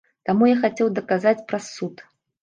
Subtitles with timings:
[0.27, 2.01] Таму я хацеў даказаць праз суд.